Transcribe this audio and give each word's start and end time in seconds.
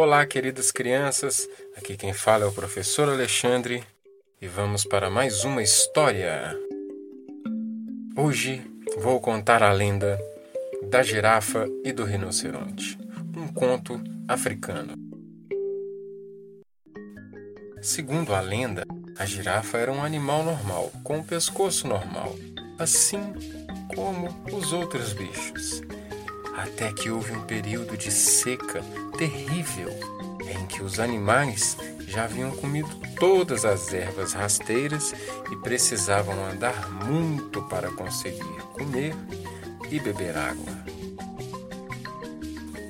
Olá, 0.00 0.24
queridas 0.24 0.70
crianças. 0.70 1.48
Aqui 1.76 1.96
quem 1.96 2.12
fala 2.12 2.44
é 2.44 2.46
o 2.46 2.52
professor 2.52 3.08
Alexandre 3.08 3.82
e 4.40 4.46
vamos 4.46 4.84
para 4.84 5.10
mais 5.10 5.42
uma 5.42 5.60
história. 5.60 6.56
Hoje 8.16 8.62
vou 8.98 9.20
contar 9.20 9.60
a 9.60 9.72
lenda 9.72 10.16
da 10.88 11.02
girafa 11.02 11.66
e 11.84 11.90
do 11.90 12.04
rinoceronte, 12.04 12.96
um 13.36 13.48
conto 13.48 14.00
africano. 14.28 14.94
Segundo 17.82 18.36
a 18.36 18.40
lenda, 18.40 18.84
a 19.18 19.26
girafa 19.26 19.78
era 19.78 19.90
um 19.90 20.04
animal 20.04 20.44
normal, 20.44 20.92
com 21.02 21.16
um 21.16 21.24
pescoço 21.24 21.88
normal, 21.88 22.36
assim 22.78 23.18
como 23.92 24.28
os 24.56 24.72
outros 24.72 25.12
bichos 25.12 25.82
até 26.58 26.92
que 26.92 27.08
houve 27.08 27.32
um 27.32 27.42
período 27.42 27.96
de 27.96 28.10
seca 28.10 28.82
terrível 29.16 29.90
em 30.40 30.66
que 30.66 30.82
os 30.82 30.98
animais 30.98 31.76
já 32.00 32.24
haviam 32.24 32.50
comido 32.50 32.88
todas 33.18 33.64
as 33.64 33.92
ervas 33.92 34.32
rasteiras 34.32 35.14
e 35.52 35.56
precisavam 35.56 36.44
andar 36.46 36.90
muito 36.90 37.62
para 37.64 37.90
conseguir 37.90 38.62
comer 38.72 39.14
e 39.90 40.00
beber 40.00 40.36
água. 40.36 40.72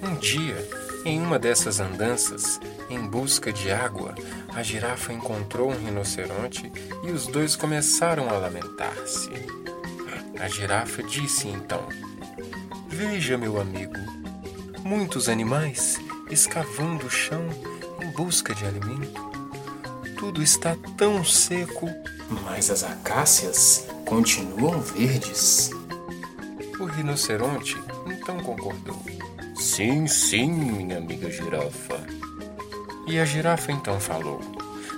Um 0.02 0.14
dia, 0.16 0.56
em 1.04 1.20
uma 1.20 1.38
dessas 1.38 1.78
andanças, 1.78 2.60
em 2.88 3.00
busca 3.00 3.52
de 3.52 3.70
água, 3.70 4.14
a 4.54 4.62
girafa 4.62 5.12
encontrou 5.12 5.70
um 5.70 5.76
rinoceronte 5.76 6.72
e 7.02 7.10
os 7.10 7.26
dois 7.26 7.54
começaram 7.54 8.30
a 8.30 8.38
lamentar-se. 8.38 9.30
A 10.40 10.48
girafa 10.48 11.02
disse 11.02 11.48
então: 11.48 11.86
Veja, 12.98 13.38
meu 13.38 13.60
amigo, 13.60 13.94
muitos 14.82 15.28
animais 15.28 16.00
escavando 16.32 17.06
o 17.06 17.10
chão 17.10 17.48
em 18.02 18.10
busca 18.10 18.52
de 18.52 18.66
alimento. 18.66 19.22
Tudo 20.18 20.42
está 20.42 20.76
tão 20.96 21.24
seco, 21.24 21.88
mas 22.42 22.72
as 22.72 22.82
acácias 22.82 23.86
continuam 24.04 24.80
verdes. 24.80 25.70
O 26.80 26.86
rinoceronte 26.86 27.76
então 28.04 28.40
concordou. 28.40 29.00
Sim, 29.54 30.08
sim, 30.08 30.50
minha 30.50 30.98
amiga 30.98 31.30
girafa. 31.30 32.04
E 33.06 33.20
a 33.20 33.24
girafa 33.24 33.70
então 33.70 34.00
falou: 34.00 34.40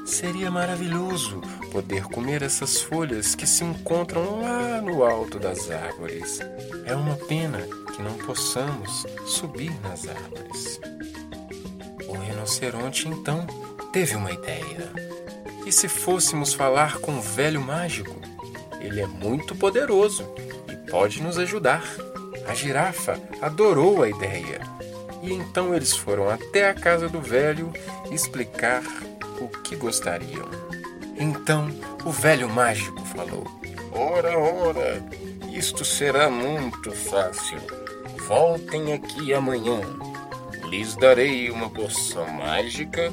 Seria 0.07 0.51
maravilhoso 0.51 1.43
poder 1.71 2.05
comer 2.05 2.43
essas 2.43 2.81
folhas 2.81 3.35
que 3.35 3.47
se 3.47 3.63
encontram 3.63 4.41
lá 4.41 4.81
no 4.81 5.05
alto 5.05 5.39
das 5.39 5.71
árvores. 5.71 6.41
É 6.87 6.95
uma 6.97 7.15
pena 7.15 7.61
que 8.01 8.03
não 8.03 8.15
possamos 8.15 9.07
subir 9.27 9.71
nas 9.83 10.09
árvores. 10.09 10.81
O 12.09 12.15
rinoceronte 12.15 13.07
então 13.07 13.47
teve 13.93 14.17
uma 14.17 14.33
ideia. 14.33 14.91
E 15.67 15.71
se 15.71 15.87
fôssemos 15.87 16.55
falar 16.55 16.99
com 16.99 17.19
o 17.19 17.21
velho 17.21 17.61
mágico? 17.61 18.19
Ele 18.81 19.03
é 19.03 19.07
muito 19.07 19.55
poderoso 19.55 20.27
e 20.67 20.91
pode 20.91 21.23
nos 21.23 21.37
ajudar. 21.37 21.85
A 22.49 22.55
girafa 22.55 23.21
adorou 23.43 24.03
a 24.03 24.09
ideia. 24.09 24.61
E 25.23 25.35
então 25.35 25.75
eles 25.75 25.95
foram 25.95 26.31
até 26.31 26.71
a 26.71 26.75
casa 26.75 27.07
do 27.07 27.21
velho 27.21 27.71
explicar 28.11 28.83
o 29.39 29.47
que 29.47 29.77
gostariam. 29.77 30.49
Então 31.19 31.69
o 32.07 32.11
velho 32.11 32.49
mágico 32.49 33.05
falou: 33.05 33.45
Ora, 33.93 34.39
ora, 34.39 35.05
isto 35.53 35.85
será 35.85 36.31
muito 36.31 36.93
fácil. 36.93 37.61
Voltem 38.31 38.93
aqui 38.93 39.35
amanhã. 39.35 39.81
Lhes 40.69 40.95
darei 40.95 41.51
uma 41.51 41.69
poção 41.69 42.29
mágica 42.29 43.13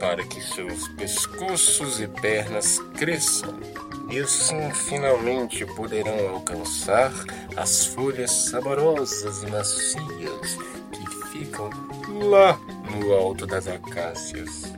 para 0.00 0.24
que 0.24 0.40
seus 0.40 0.88
pescoços 0.88 2.00
e 2.00 2.08
pernas 2.08 2.80
cresçam. 2.98 3.60
E 4.10 4.18
assim 4.18 4.72
finalmente 4.72 5.64
poderão 5.64 6.30
alcançar 6.30 7.12
as 7.56 7.86
folhas 7.86 8.32
saborosas 8.32 9.44
e 9.44 9.46
macias 9.46 10.58
que 10.90 11.28
ficam 11.30 11.70
lá 12.28 12.58
no 12.90 13.14
alto 13.14 13.46
das 13.46 13.68
acácias. 13.68 14.72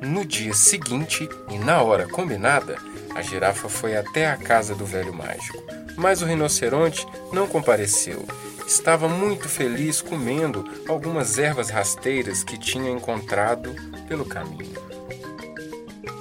No 0.00 0.24
dia 0.24 0.54
seguinte 0.54 1.28
e 1.50 1.58
na 1.58 1.82
hora 1.82 2.08
combinada, 2.08 2.78
a 3.14 3.20
girafa 3.20 3.68
foi 3.68 3.94
até 3.94 4.26
a 4.26 4.38
casa 4.38 4.74
do 4.74 4.86
velho 4.86 5.12
mágico. 5.12 5.81
Mas 5.96 6.22
o 6.22 6.26
rinoceronte 6.26 7.06
não 7.32 7.46
compareceu. 7.46 8.24
Estava 8.66 9.08
muito 9.08 9.48
feliz 9.48 10.00
comendo 10.00 10.64
algumas 10.88 11.38
ervas 11.38 11.68
rasteiras 11.68 12.42
que 12.42 12.58
tinha 12.58 12.90
encontrado 12.90 13.74
pelo 14.08 14.24
caminho. 14.24 14.80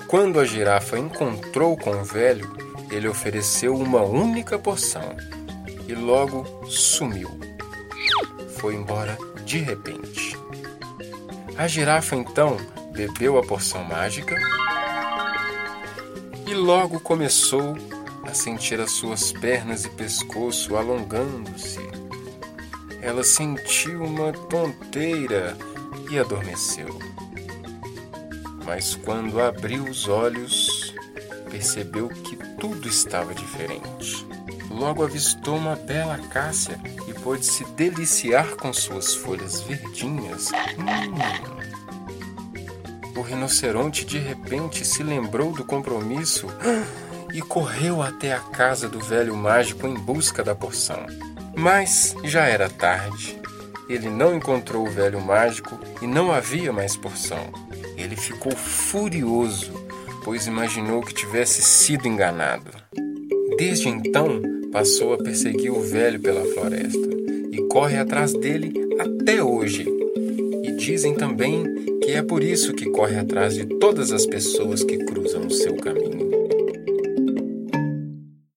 Quando 0.08 0.40
a 0.40 0.46
girafa 0.46 1.00
encontrou 1.00 1.78
com 1.78 1.92
o 1.92 2.04
velho, 2.04 2.52
ele 2.90 3.08
ofereceu 3.08 3.76
uma 3.76 4.02
única 4.02 4.59
porção 4.59 5.16
e 5.88 5.96
logo 5.96 6.46
sumiu. 6.68 7.30
Foi 8.58 8.76
embora 8.76 9.18
de 9.46 9.59
repente. 9.59 10.38
A 11.58 11.68
girafa 11.68 12.16
então 12.16 12.58
bebeu 12.92 13.38
a 13.38 13.44
porção 13.44 13.84
mágica 13.84 14.36
e 16.46 16.53
logo 16.53 17.00
começou 17.00 17.78
a 18.24 18.34
sentir 18.34 18.80
as 18.80 18.92
suas 18.92 19.32
pernas 19.32 19.86
e 19.86 19.90
pescoço 19.90 20.76
alongando-se. 20.76 21.80
Ela 23.02 23.24
sentiu 23.24 24.04
uma 24.04 24.32
tonteira 24.32 25.58
e 26.09 26.20
adormeceu. 26.20 27.00
Mas 28.66 28.96
quando 28.96 29.42
abriu 29.42 29.84
os 29.86 30.08
olhos, 30.08 30.94
percebeu 31.50 32.08
que 32.09 32.36
tudo 32.58 32.88
estava 32.88 33.34
diferente. 33.34 34.26
Logo 34.70 35.03
avistou 35.03 35.58
uma 35.58 35.76
bela 35.76 36.16
acácia 36.16 36.80
e 37.08 37.14
pôde 37.14 37.46
se 37.46 37.66
deliciar 37.74 38.56
com 38.56 38.72
suas 38.72 39.14
folhas 39.16 39.62
verdinhas. 39.62 40.52
Hum. 40.78 41.52
O 43.18 43.22
rinoceronte 43.22 44.06
de 44.06 44.18
repente 44.18 44.86
se 44.86 45.03
lembrou 45.03 45.52
do 45.52 45.66
compromisso 45.66 46.48
e 47.34 47.42
correu 47.42 48.02
até 48.02 48.34
a 48.34 48.40
casa 48.40 48.88
do 48.90 49.00
velho 49.00 49.36
mágico 49.36 49.88
em 49.88 49.94
busca 49.94 50.44
da 50.44 50.56
porção. 50.56 51.06
Mas 51.56 52.16
já 52.24 52.46
era 52.46 52.69
tarde. 52.69 53.40
Ele 53.90 54.09
não 54.09 54.36
encontrou 54.36 54.88
o 54.88 54.90
velho 54.90 55.19
mágico 55.19 55.78
e 56.02 56.08
não 56.08 56.31
havia 56.31 56.72
mais 56.72 56.96
porção. 56.96 57.52
Ele 57.97 58.16
ficou 58.16 58.56
furioso, 58.56 59.72
pois 60.24 60.47
imaginou 60.47 61.02
que 61.02 61.14
tivesse 61.14 61.62
sido 61.62 62.08
enganado. 62.08 62.72
Desde 63.58 63.90
então, 63.90 64.41
passou 64.72 65.14
a 65.14 65.18
perseguir 65.18 65.72
o 65.72 65.81
velho 65.81 66.20
pela 66.20 66.46
floresta 66.53 67.09
e 67.52 67.68
corre 67.68 67.97
atrás 67.97 68.34
dele 68.34 68.74
até 69.00 69.44
hoje. 69.44 69.86
E 70.64 70.72
dizem 70.72 71.14
também 71.14 72.00
que 72.02 72.12
é 72.12 72.24
por 72.24 72.44
isso 72.44 72.74
que 72.74 72.90
corre 72.90 73.18
atrás 73.18 73.53
de 73.53 73.66
todas 73.66 74.12
as 74.12 74.25
pessoas 74.25 74.84
que 74.84 74.97
cruzam 75.00 75.46
o 75.46 75.52
seu 75.52 75.75
caminho. 75.75 76.11